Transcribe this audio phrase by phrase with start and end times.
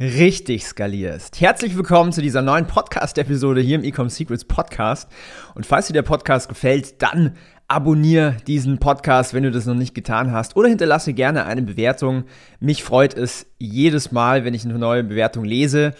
[0.00, 1.40] richtig skalierst.
[1.40, 5.08] Herzlich willkommen zu dieser neuen Podcast-Episode hier im Ecom Secrets Podcast.
[5.54, 7.36] Und falls dir der Podcast gefällt, dann
[7.68, 10.56] abonniere diesen Podcast, wenn du das noch nicht getan hast.
[10.56, 12.24] Oder hinterlasse gerne eine Bewertung.
[12.58, 15.94] Mich freut es jedes Mal, wenn ich eine neue Bewertung lese.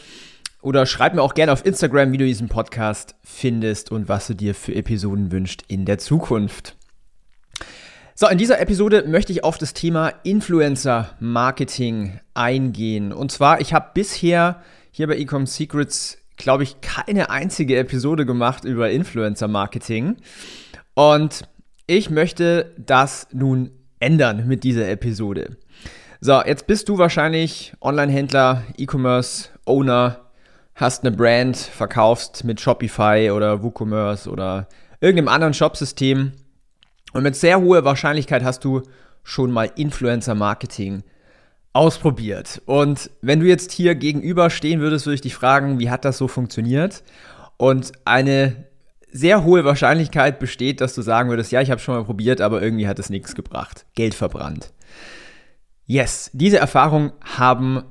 [0.60, 4.34] Oder schreib mir auch gerne auf Instagram, wie du diesen Podcast findest und was du
[4.34, 6.76] dir für Episoden wünscht in der Zukunft.
[8.16, 13.12] So, in dieser Episode möchte ich auf das Thema Influencer Marketing eingehen.
[13.12, 18.64] Und zwar, ich habe bisher hier bei Ecom Secrets, glaube ich, keine einzige Episode gemacht
[18.64, 20.18] über Influencer Marketing.
[20.94, 21.48] Und
[21.88, 25.56] ich möchte das nun ändern mit dieser Episode.
[26.20, 30.20] So, jetzt bist du wahrscheinlich Online-Händler, E-Commerce-Owner,
[30.76, 34.68] hast eine Brand, verkaufst mit Shopify oder WooCommerce oder
[35.00, 36.30] irgendeinem anderen Shopsystem
[37.14, 38.82] und mit sehr hoher Wahrscheinlichkeit hast du
[39.22, 41.02] schon mal Influencer Marketing
[41.72, 42.60] ausprobiert.
[42.66, 46.18] Und wenn du jetzt hier gegenüber stehen würdest, würde ich dich fragen, wie hat das
[46.18, 47.02] so funktioniert?
[47.56, 48.66] Und eine
[49.10, 52.60] sehr hohe Wahrscheinlichkeit besteht, dass du sagen würdest, ja, ich habe schon mal probiert, aber
[52.60, 53.86] irgendwie hat es nichts gebracht.
[53.94, 54.72] Geld verbrannt.
[55.86, 57.84] Yes, diese Erfahrung haben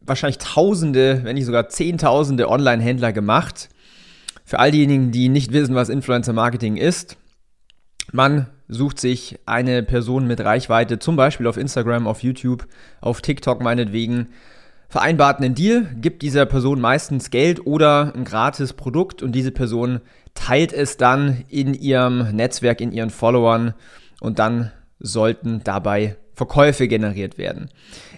[0.00, 3.68] wahrscheinlich Tausende, wenn nicht sogar Zehntausende Online-Händler gemacht.
[4.44, 7.16] Für all diejenigen, die nicht wissen, was Influencer Marketing ist,
[8.12, 12.66] man sucht sich eine Person mit Reichweite, zum Beispiel auf Instagram, auf YouTube,
[13.00, 14.28] auf TikTok meinetwegen,
[14.88, 20.00] vereinbart einen Deal, gibt dieser Person meistens Geld oder ein gratis Produkt und diese Person
[20.34, 23.74] teilt es dann in ihrem Netzwerk, in ihren Followern
[24.20, 27.68] und dann sollten dabei Verkäufe generiert werden.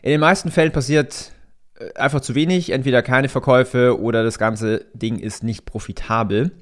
[0.02, 1.32] In den meisten Fällen passiert
[1.78, 6.52] äh, einfach zu wenig, entweder keine Verkäufe oder das ganze Ding ist nicht profitabel.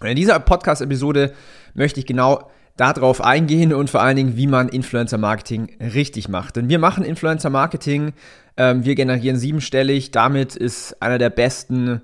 [0.00, 1.32] Und in dieser Podcast-Episode
[1.74, 6.56] möchte ich genau darauf eingehen und vor allen Dingen, wie man Influencer Marketing richtig macht.
[6.56, 8.12] Denn wir machen Influencer Marketing,
[8.56, 12.02] ähm, wir generieren siebenstellig, damit ist einer der besten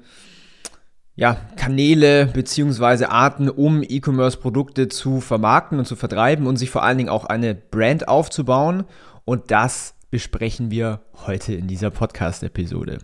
[1.19, 3.07] ja, Kanäle bzw.
[3.07, 7.57] Arten, um E-Commerce-Produkte zu vermarkten und zu vertreiben und sich vor allen Dingen auch eine
[7.57, 8.85] Brand aufzubauen.
[9.25, 12.99] Und das besprechen wir heute in dieser Podcast-Episode.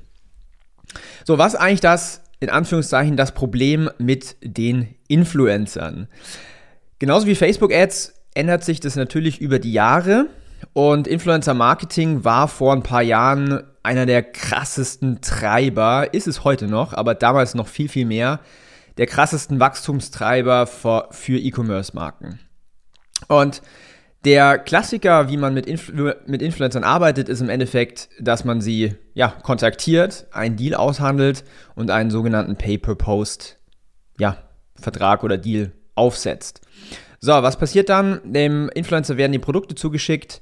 [1.24, 6.06] So, was eigentlich das, in Anführungszeichen, das Problem mit den Influencern?
[6.99, 10.27] Genauso wie Facebook-Ads ändert sich das natürlich über die Jahre.
[10.72, 16.94] Und Influencer-Marketing war vor ein paar Jahren einer der krassesten Treiber, ist es heute noch,
[16.94, 18.41] aber damals noch viel, viel mehr,
[18.97, 22.41] der krassesten Wachstumstreiber für, für E-Commerce-Marken.
[23.28, 23.60] Und
[24.25, 28.94] der Klassiker, wie man mit, Influ mit Influencern arbeitet, ist im Endeffekt, dass man sie
[29.12, 31.44] ja, kontaktiert, einen Deal aushandelt
[31.75, 33.59] und einen sogenannten Pay-per-Post
[34.19, 34.38] ja,
[34.77, 36.60] Vertrag oder Deal aufsetzt.
[37.21, 38.21] So, was passiert dann?
[38.25, 40.41] Dem Influencer werden die Produkte zugeschickt.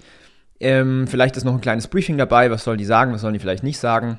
[0.58, 2.50] Ähm, vielleicht ist noch ein kleines Briefing dabei.
[2.50, 3.12] Was sollen die sagen?
[3.12, 4.18] Was sollen die vielleicht nicht sagen?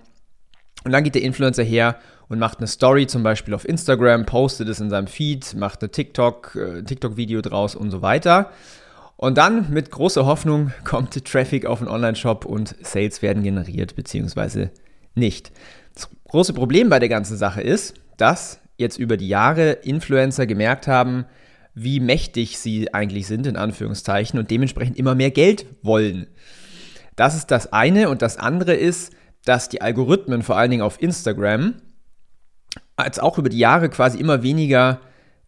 [0.83, 4.67] Und dann geht der Influencer her und macht eine Story, zum Beispiel auf Instagram, postet
[4.69, 8.49] es in seinem Feed, macht ein TikTok, äh, TikTok-Video draus und so weiter.
[9.17, 14.71] Und dann mit großer Hoffnung kommt Traffic auf den Online-Shop und Sales werden generiert, beziehungsweise
[15.15, 15.51] nicht.
[15.93, 20.87] Das große Problem bei der ganzen Sache ist, dass jetzt über die Jahre Influencer gemerkt
[20.87, 21.25] haben,
[21.73, 26.27] wie mächtig sie eigentlich sind, in Anführungszeichen, und dementsprechend immer mehr Geld wollen.
[27.15, 28.09] Das ist das eine.
[28.09, 29.13] Und das andere ist,
[29.45, 31.75] dass die Algorithmen, vor allen Dingen auf Instagram,
[32.95, 34.99] als auch über die Jahre quasi immer weniger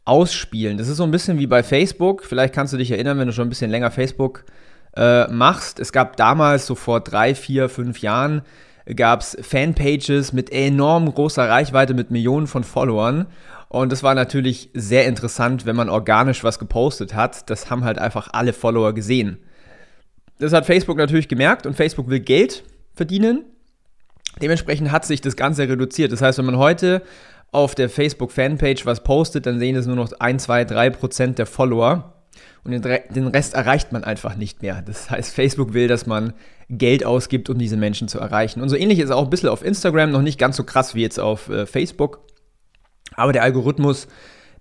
[0.04, 0.78] ausspielen.
[0.78, 2.24] Das ist so ein bisschen wie bei Facebook.
[2.24, 4.46] Vielleicht kannst du dich erinnern, wenn du schon ein bisschen länger Facebook
[4.96, 5.80] äh, machst.
[5.80, 8.44] Es gab damals, so vor drei, vier, fünf Jahren,
[8.94, 13.26] gab es Fanpages mit enorm großer Reichweite, mit Millionen von Followern.
[13.68, 17.50] Und das war natürlich sehr interessant, wenn man organisch was gepostet hat.
[17.50, 19.38] Das haben halt einfach alle Follower gesehen.
[20.38, 22.64] Das hat Facebook natürlich gemerkt und Facebook will Geld
[22.94, 23.46] verdienen.
[24.42, 26.12] Dementsprechend hat sich das Ganze reduziert.
[26.12, 27.02] Das heißt, wenn man heute
[27.52, 31.46] auf der Facebook-Fanpage was postet, dann sehen es nur noch 1, 2, 3 Prozent der
[31.46, 32.15] Follower.
[32.64, 34.82] Und den Rest erreicht man einfach nicht mehr.
[34.82, 36.34] Das heißt, Facebook will, dass man
[36.70, 38.62] Geld ausgibt, um diese Menschen zu erreichen.
[38.62, 40.96] Und so ähnlich ist es auch ein bisschen auf Instagram, noch nicht ganz so krass
[40.96, 42.22] wie jetzt auf äh, Facebook.
[43.16, 44.08] Aber der Algorithmus,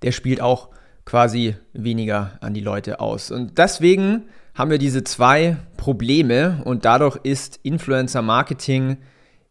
[0.02, 0.68] der spielt auch
[1.04, 3.30] quasi weniger an die Leute aus.
[3.30, 4.24] Und deswegen
[4.54, 8.98] haben wir diese zwei Probleme und dadurch ist Influencer Marketing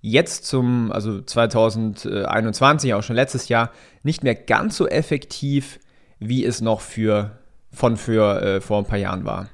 [0.01, 3.71] jetzt zum, also 2021, auch schon letztes Jahr,
[4.03, 5.79] nicht mehr ganz so effektiv,
[6.19, 7.39] wie es noch für,
[7.73, 9.49] von für äh, vor ein paar Jahren war.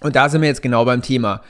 [0.00, 1.42] Und da sind wir jetzt genau beim Thema.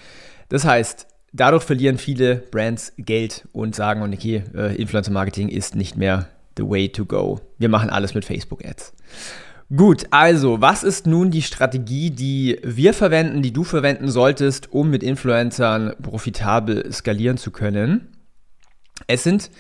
[0.49, 5.97] Das heißt, dadurch verlieren viele Brands Geld und sagen, okay, äh, Influencer Marketing ist nicht
[5.97, 7.41] mehr the way to go.
[7.59, 8.93] Wir machen alles mit Facebook Ads.
[9.75, 14.91] Gut, also, was ist nun die Strategie, die wir verwenden, die du verwenden solltest, um
[14.91, 18.09] mit Influencern profitabel skalieren zu können?
[19.07, 19.51] Es sind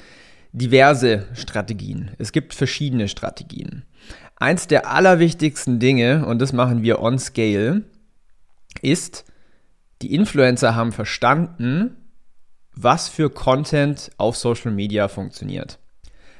[0.52, 2.10] diverse Strategien.
[2.18, 3.84] Es gibt verschiedene Strategien.
[4.42, 7.82] Eins der allerwichtigsten Dinge, und das machen wir on scale,
[8.80, 9.24] ist,
[10.02, 11.96] die Influencer haben verstanden,
[12.74, 15.78] was für Content auf Social Media funktioniert.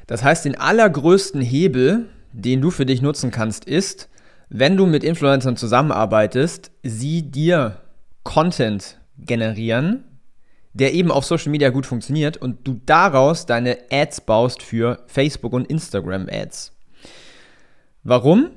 [0.08, 4.08] Das heißt, den allergrößten Hebel, den du für dich nutzen kannst, ist,
[4.48, 7.82] wenn du mit Influencern zusammenarbeitest, sie dir
[8.24, 10.02] Content generieren,
[10.72, 15.52] der eben auf Social Media gut funktioniert und du daraus deine Ads baust für Facebook
[15.52, 16.72] und Instagram Ads.
[18.02, 18.50] Warum?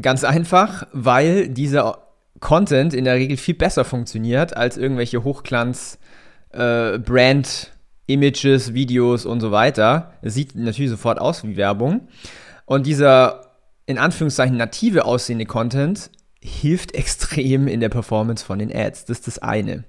[0.00, 2.08] Ganz einfach, weil dieser
[2.40, 5.98] Content in der Regel viel besser funktioniert als irgendwelche Hochglanz
[6.52, 6.98] äh,
[8.06, 10.12] Images, Videos und so weiter.
[10.22, 12.08] Es sieht natürlich sofort aus wie Werbung.
[12.64, 13.48] Und dieser
[13.86, 16.10] in Anführungszeichen native aussehende Content
[16.40, 19.06] hilft extrem in der Performance von den Ads.
[19.06, 19.84] Das ist das eine.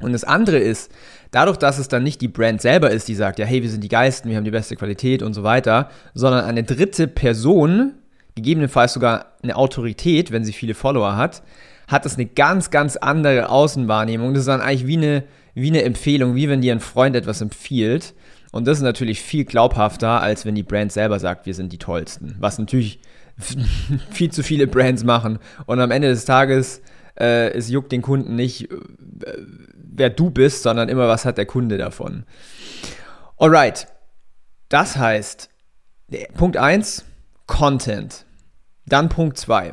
[0.00, 0.92] Und das andere ist,
[1.30, 3.82] dadurch, dass es dann nicht die Brand selber ist, die sagt, ja, hey, wir sind
[3.82, 7.94] die Geisten, wir haben die beste Qualität und so weiter, sondern eine dritte Person,
[8.34, 11.42] gegebenenfalls sogar eine Autorität, wenn sie viele Follower hat,
[11.88, 14.34] hat das eine ganz, ganz andere Außenwahrnehmung.
[14.34, 17.40] Das ist dann eigentlich wie eine, wie eine Empfehlung, wie wenn dir ein Freund etwas
[17.40, 18.14] empfiehlt.
[18.52, 21.78] Und das ist natürlich viel glaubhafter, als wenn die Brand selber sagt, wir sind die
[21.78, 22.36] tollsten.
[22.38, 23.00] Was natürlich
[24.10, 25.38] viel zu viele Brands machen.
[25.66, 26.82] Und am Ende des Tages,
[27.18, 28.76] äh, es juckt den Kunden nicht, äh,
[29.74, 32.24] wer du bist, sondern immer, was hat der Kunde davon.
[33.38, 33.88] Alright.
[34.68, 35.48] Das heißt,
[36.34, 37.04] Punkt 1,
[37.46, 38.24] Content.
[38.86, 39.72] Dann Punkt 2.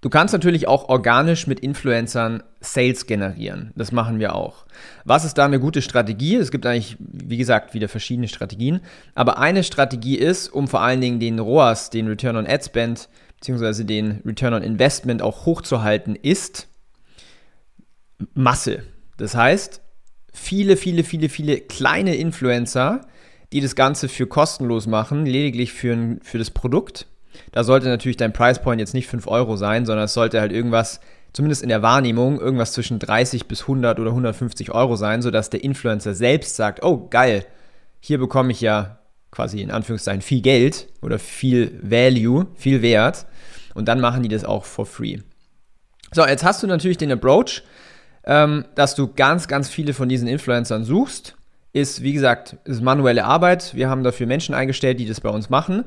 [0.00, 3.72] Du kannst natürlich auch organisch mit Influencern Sales generieren.
[3.74, 4.64] Das machen wir auch.
[5.04, 6.36] Was ist da eine gute Strategie?
[6.36, 8.80] Es gibt eigentlich, wie gesagt, wieder verschiedene Strategien.
[9.16, 13.08] Aber eine Strategie ist, um vor allen Dingen den ROAS, den Return on Ad Spend,
[13.38, 16.68] beziehungsweise den Return on Investment auch hochzuhalten, ist
[18.34, 18.82] Masse.
[19.16, 19.80] Das heißt,
[20.32, 23.02] viele, viele, viele, viele kleine Influencer,
[23.52, 27.06] die das Ganze für kostenlos machen, lediglich für, für das Produkt
[27.52, 30.52] da sollte natürlich dein Price Point jetzt nicht 5 Euro sein, sondern es sollte halt
[30.52, 31.00] irgendwas,
[31.32, 35.64] zumindest in der Wahrnehmung, irgendwas zwischen 30 bis 100 oder 150 Euro sein, sodass der
[35.64, 37.44] Influencer selbst sagt, oh geil,
[38.00, 38.98] hier bekomme ich ja
[39.30, 43.26] quasi in Anführungszeichen viel Geld oder viel Value, viel Wert.
[43.74, 45.18] Und dann machen die das auch for free.
[46.12, 47.62] So, jetzt hast du natürlich den Approach,
[48.24, 51.36] ähm, dass du ganz, ganz viele von diesen Influencern suchst.
[51.72, 53.74] Ist, wie gesagt, ist manuelle Arbeit.
[53.74, 55.84] Wir haben dafür Menschen eingestellt, die das bei uns machen.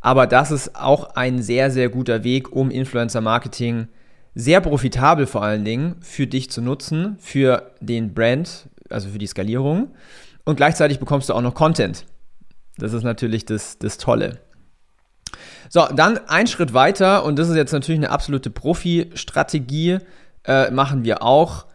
[0.00, 3.88] Aber das ist auch ein sehr, sehr guter Weg, um Influencer-Marketing
[4.34, 9.26] sehr profitabel vor allen Dingen für dich zu nutzen, für den Brand, also für die
[9.26, 9.94] Skalierung.
[10.44, 12.04] Und gleichzeitig bekommst du auch noch Content.
[12.78, 14.40] Das ist natürlich das, das Tolle.
[15.68, 19.98] So, dann ein Schritt weiter, und das ist jetzt natürlich eine absolute Profi-Strategie,
[20.44, 21.66] äh, machen wir auch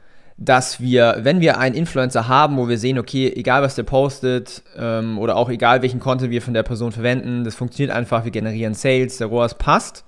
[0.41, 4.63] dass wir, wenn wir einen Influencer haben, wo wir sehen, okay, egal was der postet
[4.77, 8.31] ähm, oder auch egal welchen Content wir von der Person verwenden, das funktioniert einfach, wir
[8.31, 10.05] generieren Sales, der ROAS passt,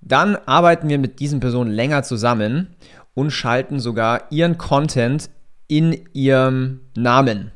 [0.00, 2.76] dann arbeiten wir mit diesen Personen länger zusammen
[3.14, 5.30] und schalten sogar ihren Content
[5.66, 7.50] in ihrem Namen.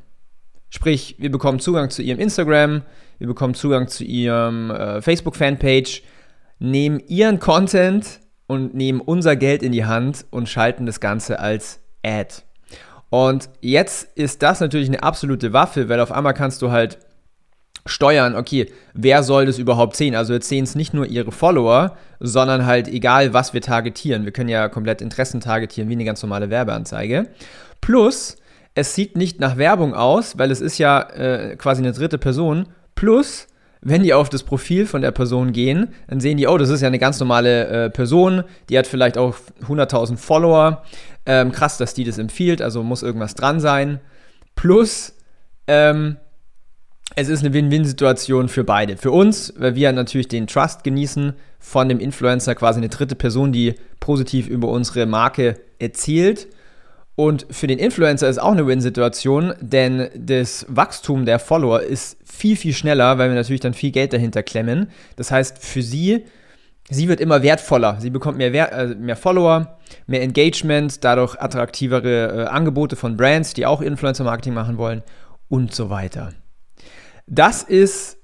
[0.74, 2.82] Sprich, wir bekommen Zugang zu ihrem Instagram,
[3.18, 6.02] wir bekommen Zugang zu ihrem äh, Facebook-Fanpage,
[6.58, 11.78] nehmen ihren Content und nehmen unser Geld in die Hand und schalten das Ganze als
[12.04, 12.42] Ad.
[13.08, 16.98] Und jetzt ist das natürlich eine absolute Waffe, weil auf einmal kannst du halt
[17.86, 20.16] steuern, okay, wer soll das überhaupt sehen?
[20.16, 24.24] Also jetzt sehen es nicht nur ihre Follower, sondern halt egal, was wir targetieren.
[24.24, 27.28] Wir können ja komplett Interessen targetieren, wie eine ganz normale Werbeanzeige.
[27.80, 28.38] Plus,
[28.74, 32.66] es sieht nicht nach Werbung aus, weil es ist ja äh, quasi eine dritte Person.
[32.94, 33.46] Plus,
[33.80, 36.80] wenn die auf das Profil von der Person gehen, dann sehen die, oh, das ist
[36.80, 40.82] ja eine ganz normale äh, Person, die hat vielleicht auch 100.000 Follower.
[41.26, 44.00] Ähm, krass, dass die das empfiehlt, also muss irgendwas dran sein.
[44.56, 45.14] Plus,
[45.66, 46.16] ähm,
[47.16, 48.96] es ist eine Win-Win-Situation für beide.
[48.96, 53.52] Für uns, weil wir natürlich den Trust genießen von dem Influencer, quasi eine dritte Person,
[53.52, 56.48] die positiv über unsere Marke erzählt
[57.16, 62.56] und für den Influencer ist auch eine Win-Situation, denn das Wachstum der Follower ist viel,
[62.56, 64.90] viel schneller, weil wir natürlich dann viel Geld dahinter klemmen.
[65.16, 66.25] Das heißt, für sie
[66.90, 67.99] sie wird immer wertvoller.
[68.00, 73.54] Sie bekommt mehr, Wert, äh, mehr Follower, mehr Engagement, dadurch attraktivere äh, Angebote von Brands,
[73.54, 75.02] die auch Influencer-Marketing machen wollen
[75.49, 76.33] und so weiter.
[77.26, 78.18] Das ist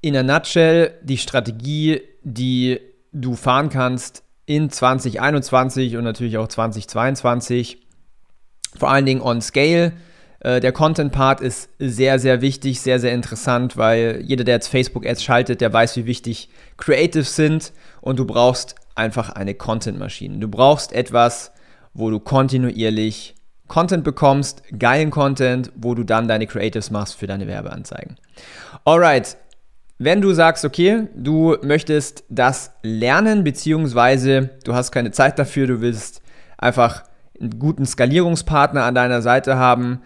[0.00, 2.78] in a nutshell die Strategie, die
[3.12, 7.83] du fahren kannst in 2021 und natürlich auch 2022.
[8.78, 9.92] Vor allen Dingen on Scale.
[10.40, 15.22] Äh, der Content-Part ist sehr, sehr wichtig, sehr, sehr interessant, weil jeder, der jetzt Facebook-Ads
[15.22, 20.38] schaltet, der weiß, wie wichtig Creatives sind und du brauchst einfach eine Content-Maschine.
[20.38, 21.52] Du brauchst etwas,
[21.94, 23.34] wo du kontinuierlich
[23.66, 28.16] Content bekommst, geilen Content, wo du dann deine Creatives machst für deine Werbeanzeigen.
[28.84, 29.38] Alright,
[29.98, 35.80] wenn du sagst, okay, du möchtest das lernen, beziehungsweise du hast keine Zeit dafür, du
[35.80, 36.20] willst
[36.58, 37.04] einfach
[37.40, 40.02] einen guten Skalierungspartner an deiner Seite haben,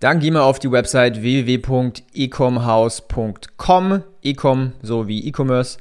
[0.00, 5.78] dann geh mal auf die Website www.ecomhouse.com, ecom so wie E-Commerce.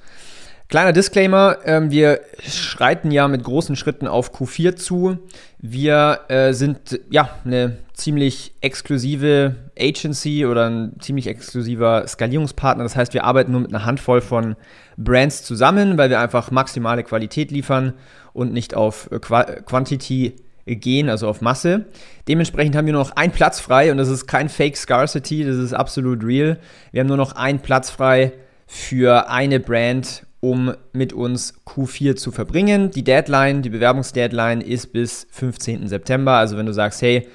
[0.72, 5.18] Kleiner Disclaimer, ähm, wir schreiten ja mit großen Schritten auf Q4 zu.
[5.58, 12.84] Wir äh, sind ja eine ziemlich exklusive Agency oder ein ziemlich exklusiver Skalierungspartner.
[12.84, 14.56] Das heißt, wir arbeiten nur mit einer Handvoll von
[14.96, 17.94] Brands zusammen, weil wir einfach maximale Qualität liefern
[18.32, 20.38] und nicht auf Qu Quantity
[20.76, 21.86] gehen, also auf Masse.
[22.28, 25.58] Dementsprechend haben wir nur noch einen Platz frei und das ist kein Fake Scarcity, das
[25.58, 26.58] ist absolut real.
[26.92, 28.34] Wir haben nur noch einen Platz frei
[28.68, 32.92] für eine Brand um mit uns Q4 zu verbringen.
[32.92, 35.88] Die Deadline, die Bewerbungsdeadline ist bis 15.
[35.88, 36.34] September.
[36.34, 37.28] Also wenn du sagst, hey,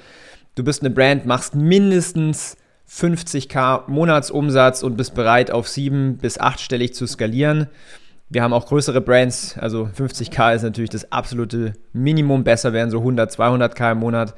[0.55, 2.57] du bist eine Brand, machst mindestens
[2.89, 7.67] 50k Monatsumsatz und bist bereit, auf 7 bis 8stellig zu skalieren.
[8.29, 12.43] Wir haben auch größere Brands, also 50k ist natürlich das absolute Minimum.
[12.43, 14.35] Besser wären so 100, 200k im Monat.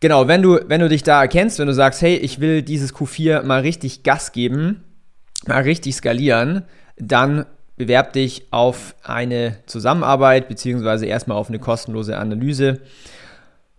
[0.00, 2.94] Genau, wenn du, wenn du dich da erkennst, wenn du sagst, hey, ich will dieses
[2.94, 4.84] Q4 mal richtig Gas geben,
[5.46, 6.62] mal richtig skalieren,
[6.96, 12.80] dann bewerb dich auf eine Zusammenarbeit beziehungsweise erstmal auf eine kostenlose Analyse.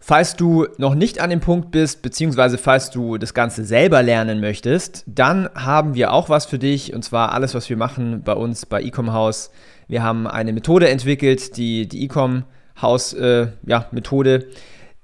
[0.02, 4.40] Falls du noch nicht an dem Punkt bist, beziehungsweise falls du das Ganze selber lernen
[4.40, 8.32] möchtest, dann haben wir auch was für dich und zwar alles, was wir machen bei
[8.34, 9.52] uns bei Ecom House.
[9.88, 12.46] Wir haben eine Methode entwickelt, die, die Ecom
[12.82, 14.48] House äh, ja, Methode.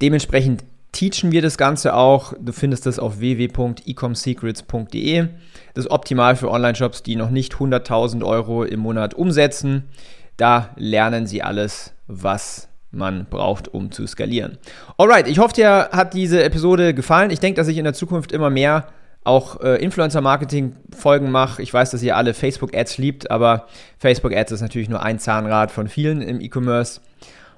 [0.02, 2.32] Dementsprechend teachen wir das Ganze auch.
[2.40, 5.28] Du findest das auf www.ecomsecrets.de.
[5.74, 9.90] Das ist optimal für Online-Shops, die noch nicht 100.000 Euro im Monat umsetzen.
[10.38, 14.58] Da lernen sie alles, was man braucht, um zu skalieren.
[14.98, 17.30] Alright, ich hoffe, dir hat diese Episode gefallen.
[17.32, 18.88] Ich denke, dass ich in der Zukunft immer mehr
[19.24, 21.62] auch äh, Influencer-Marketing-Folgen mache.
[21.62, 25.88] Ich weiß, dass ihr alle Facebook-Ads liebt, aber Facebook-Ads ist natürlich nur ein Zahnrad von
[25.88, 27.02] vielen im E-Commerce.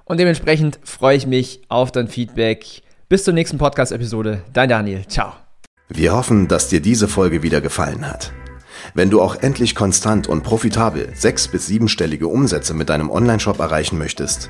[0.05, 4.41] Und dementsprechend freue ich mich auf dein Feedback bis zur nächsten Podcast-Episode.
[4.53, 5.05] Dein Daniel.
[5.07, 5.33] Ciao.
[5.89, 8.31] Wir hoffen, dass dir diese Folge wieder gefallen hat.
[8.93, 13.97] Wenn du auch endlich konstant und profitabel sechs- bis siebenstellige Umsätze mit deinem Onlineshop erreichen
[13.97, 14.49] möchtest,